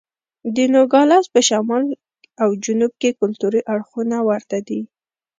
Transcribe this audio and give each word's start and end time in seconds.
د 0.55 0.57
نوګالس 0.73 1.25
په 1.33 1.39
شمال 1.47 1.83
او 2.43 2.49
جنوب 2.63 2.93
کې 3.01 3.09
کلتوري 3.19 3.61
اړخونه 3.73 4.17
ورته 4.29 4.57
دي. 4.67 4.81